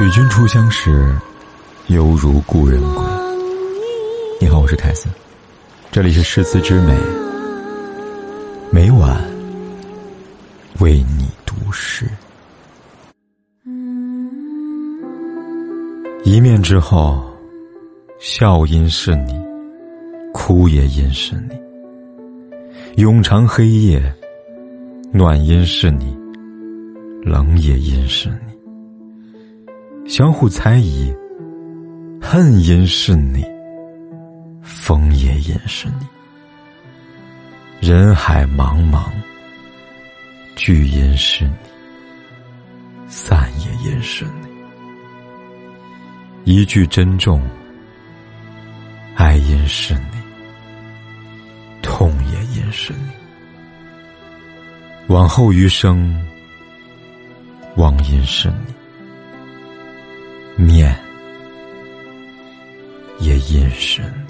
[0.00, 1.14] 与君初相识，
[1.88, 3.04] 犹如故人归。
[4.40, 5.10] 你好，我是凯斯，
[5.92, 6.98] 这里是诗词之美，
[8.72, 9.22] 每晚
[10.78, 12.06] 为你读诗。
[16.24, 17.22] 一面之后，
[18.18, 19.38] 笑因是你，
[20.32, 23.02] 哭也因是你。
[23.02, 24.02] 永长黑夜，
[25.12, 26.16] 暖因是你，
[27.22, 28.59] 冷也因是你。
[30.10, 31.14] 相互猜疑，
[32.20, 33.44] 恨因是你，
[34.60, 37.88] 风也因是你。
[37.88, 39.04] 人海茫茫，
[40.56, 41.54] 聚因是你，
[43.06, 44.24] 散也因是
[46.44, 46.52] 你。
[46.52, 47.40] 一句珍重，
[49.14, 50.18] 爱因是你，
[51.82, 53.08] 痛也因是你。
[55.06, 56.20] 往后余生，
[57.76, 58.79] 望因是你。
[60.60, 60.94] 面
[63.20, 64.29] 也隐身。